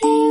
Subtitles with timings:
[0.00, 0.27] 厅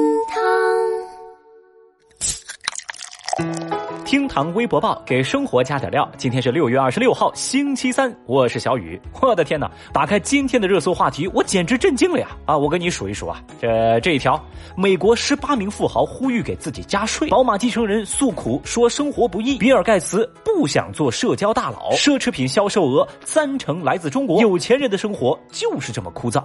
[4.07, 6.09] 厅堂微博报给生活加点料。
[6.15, 8.97] 今天是六月二十六号，星期三，我是小雨。
[9.21, 12.29] 我的天哪，打开今天的热搜话题，我简直震惊了呀！
[12.45, 14.41] 啊，我跟你数一数啊，这这一条，
[14.77, 26.41] 美国十八名富豪呼吁给自己加税，宝马继承人诉苦说生活不易，比尔盖茨不想做社交大佬，奢侈品销售额三成来自中国，有钱人的生活就是这么枯燥。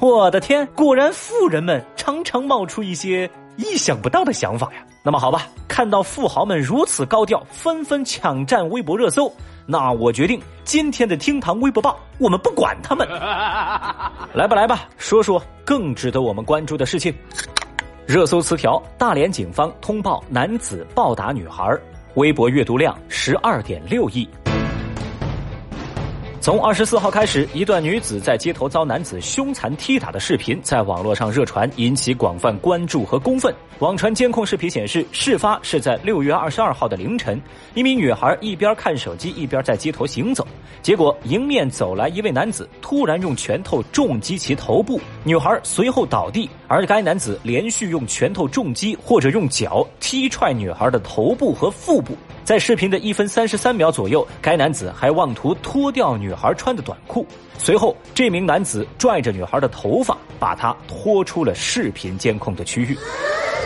[0.00, 4.84] 我的天，果然富人们常常冒出一些意想不到的想法呀。
[5.06, 9.32] 那么好吧，看到富豪们如此高调，纷纷抢占微博热搜，
[9.64, 13.06] 那我决定今天的厅堂微博报，我们不管他们。
[14.34, 17.14] 来吧来吧，说说更值得我们关注的事情。
[18.04, 21.72] 热搜词条：大连警方通报男子暴打女孩，
[22.14, 24.28] 微博阅读量十二点六亿。
[26.46, 33.52] 从二十四号开始，一段女子在街头遭男子凶残踢打的视频在网络上热传，引起广泛关注和公愤。
[33.80, 37.42] 网传监控视频显示，事发是在六月二十二号的凌晨，
[37.74, 40.46] 一名女孩一边看手机一边在街头行走，
[40.82, 52.16] 结果迎面走来一位男子，突然用拳头重击其头部，女孩随后倒地，而该男子连续用拳头重击或者用脚踢踹女孩的头部和腹部。
[52.46, 57.26] 在视频的一分三十三秒左右，该男子还妄图脱掉女孩穿的短裤。
[57.58, 62.96] 随后，这名男子拽着女孩的头发，把她拖出了视频监控的区域。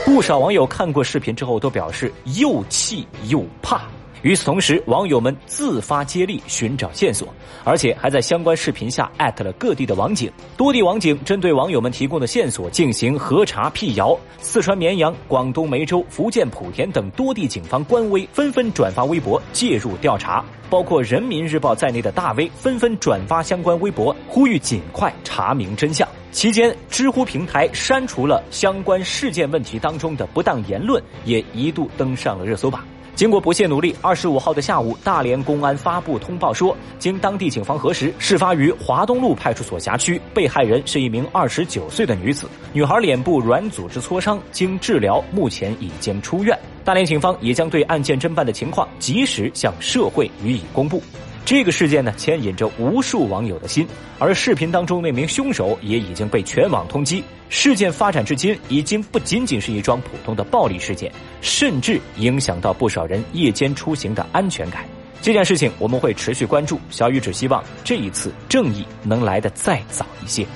[0.07, 3.83] 不少网友看过视频之后都表示又气又怕。
[4.23, 7.29] 与此同时，网友们自发接力寻找线索，
[7.65, 10.31] 而且还在相关视频下艾特了各地的网警。
[10.59, 14.19] 多地网警针对网友们提供的线索进行核查辟谣。
[14.39, 26.07] 四川绵阳、广东梅州、福建莆田等多地警方官微纷纷转发微博介入调查，包括人民日报在内的大 V 纷纷转发相关微博，呼吁尽快查明真相。
[26.31, 32.85] 期间，知乎平台删除了相关事件问题当中的不当言论，也一度登上了热搜榜。
[33.21, 46.59] 经过不懈努力，二十五号的下午，大连公安发布通报说，经当地警方核实，事发于华东路派出所辖区，被害人是一名二十九岁的女子，女孩脸部软组织挫伤，经治疗，目前已经出院。
[46.83, 51.03] 大连警方也将对案件侦办的情况及时向社会予以公布。
[51.51, 53.85] 这个事件呢，牵引着无数网友的心，
[54.21, 57.21] 而视频当中那名凶手也已经被全网通缉。
[57.49, 64.85] 事件发展至今，已经不仅仅是一桩普通的暴力事件，甚至影响到不少人夜间出行的安全感。
[65.21, 66.79] 这件事情我们会持续关注。
[66.89, 70.47] 小雨只希望这一次正义能来得再早一些。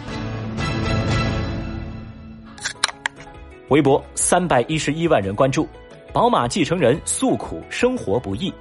[3.66, 5.68] 微博三百一十一万人关注，
[6.12, 8.54] 宝马继承人诉苦生活不易。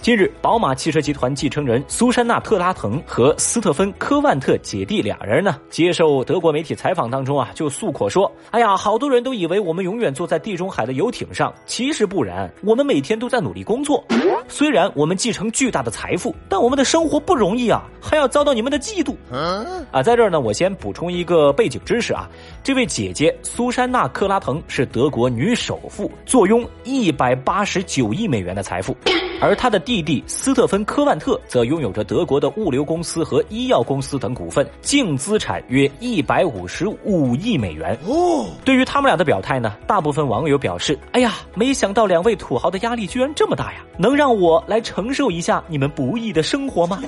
[0.00, 14.02] 近日，宝马汽车集团继承人苏珊娜·特拉滕和斯特芬·科万特姐弟俩人呢，接受德国媒体采访当中啊，就诉苦说：“哎呀，好多人都以为我们永远坐在地中海的游艇上，其实不然，我们每天都在努力工作。
[14.48, 19.16] 虽然我们继承巨大的财富，但我们的生活不容易啊，还要遭到你们的嫉妒。
[19.90, 22.30] ”啊，在这儿呢，我先补充一个背景知识啊，
[22.62, 28.96] 这位姐姐苏珊娜·克拉滕是德国女首富，坐拥一百八十九亿美元的财富，
[29.42, 29.82] 而她的。
[29.88, 37.98] 弟弟斯特芬·科万特则拥有着德国的物流公司和医药公司等股份，净资产约一百五十五亿美元。
[38.04, 43.78] 哦，对于他们俩的表态呢，大部分网友表示：“哎呀，没想到两位土豪的压力居然这么大呀！
[43.96, 47.00] 能让我来承受一下你们不易的生活吗？”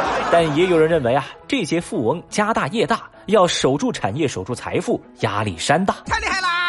[0.30, 5.96] 但也有人认为啊，这些富翁家大业大，要守住产业、守住财富，压力山大。
[6.06, 6.61] 太厉害啦！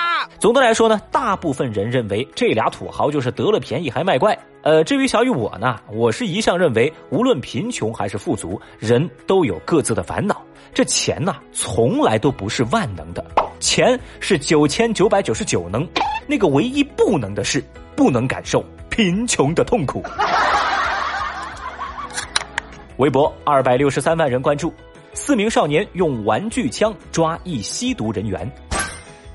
[0.44, 4.38] 总的来说呢，大部分人认为这俩土豪就是得了便宜还卖乖。
[4.62, 10.44] 呃，至于小雨我呢，我是一向认为，无论贫穷还是富足，人都有各自的烦恼。
[10.74, 13.24] 这钱呢，从来都不是万能的，
[13.62, 15.88] 钱是九千九百九十九能，
[16.28, 17.64] 那个唯一不能的是，
[17.96, 20.04] 不能感受贫穷的痛苦。
[23.00, 24.74] 微博二百六十三万人关注，
[25.14, 28.52] 四名少年用玩具枪抓一吸毒人员。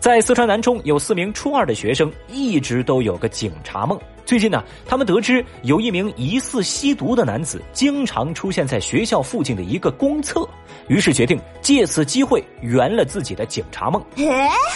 [0.01, 3.99] 在四川南充，有四名初二的学生一直都有个警察梦。
[4.25, 10.49] 最近呢，他们得知有一名疑似吸毒的男子经常出现在学校附近的一个公厕，
[10.87, 14.01] 于是决定借此机会圆了自己的警察梦。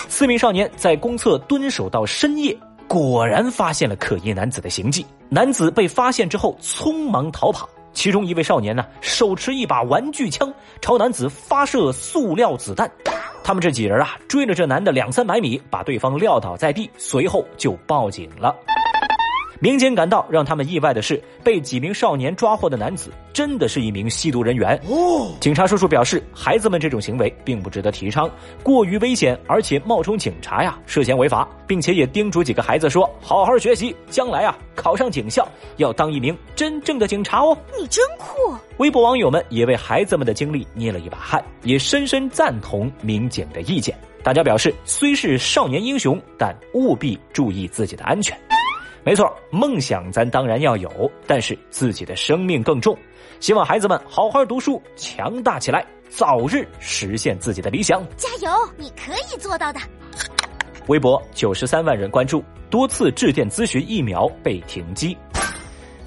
[0.09, 2.57] 四名少年在公厕蹲守到深夜，
[2.89, 5.07] 果然发现了可疑男子的行迹。
[5.29, 7.69] 男子被发现之后，匆忙逃跑。
[7.93, 12.91] 其中一位少年呢，手持一把玩具枪，朝男子发射塑料子弹。
[13.45, 18.55] 他们这几人啊，追了这男的两三百米，把对方撂倒在地，随后就报警了。
[19.63, 24.77] 民警赶到，让他们意外的是，被几名少年抓获的男子真的是一名吸毒人员。
[24.89, 28.29] 哦，警察叔叔表示，孩子们这种行为并不值得提倡，
[28.65, 37.57] 过于危险，而且冒充警察呀，涉嫌违法，并且也叮嘱几个孩子说，好好学习，将来啊考上警校，要当一名真正的警察哦。
[37.81, 38.57] 你真酷！
[38.79, 43.97] 微博网友们也为孩子们的经历捏了一把汗，也深深赞同民警的意见。
[44.25, 48.37] 大家表示，虽是少年英雄，但务必注意自己的安全。
[49.05, 52.97] 没错，梦想咱当然要有，但是自己的生命更重。
[53.41, 58.01] 希望孩子们好好读书，强大起来，早日实现自己的理想。
[58.17, 59.81] 加油，你可以做到的。
[60.87, 65.17] 微博九十三万人关注，多次致电咨询疫苗被停机。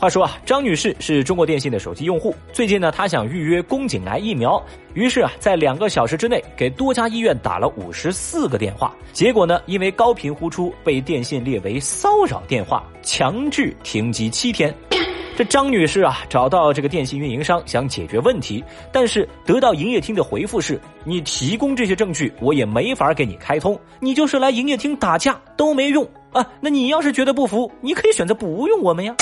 [0.05, 2.35] 话说啊，张女士是中国电信的手机用户。
[2.53, 4.63] 最近呢，她想预约宫颈癌疫苗，
[4.93, 8.95] 于是啊，在两个小时之内给多家医院打了五十四个电话。
[9.13, 14.71] 结果呢，因为高频呼出，被电信列为骚扰电话，强制停机七天。
[15.35, 23.75] 这张女士啊，找到这个电信运营商想解决问题，但是得到营业厅的回复是：你提供这些证据，我也没法给你开通。
[23.99, 26.47] 你就是来营业厅打架都没用啊！
[26.61, 29.15] 那你要是觉得不服，你可以选择不用我们呀。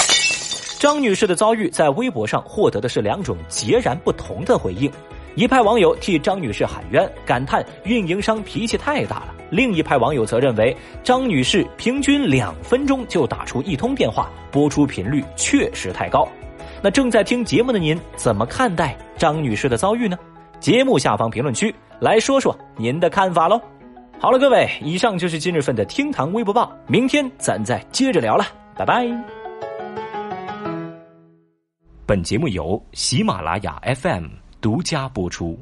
[0.83, 4.91] 张女士的遭遇在微博上获得的是两种截然不同的回应，
[5.33, 16.27] 一派网友替张女士喊冤，感叹运营商脾气太大了；另一派网友则认为张女士平均两分钟就打出一通电话，播出频率确实太高。
[16.81, 20.17] 那正在听节目的您怎么看待张女士的遭遇呢？
[20.59, 23.57] 节目下方评论区来说说您的看法喽。
[24.19, 28.45] 好了，各位，以上就是今日份的厅堂微博报，明天咱再接着聊了，
[28.75, 29.42] 拜拜。
[32.05, 34.25] 本节目由喜马拉雅 FM
[34.59, 35.57] 独家播出。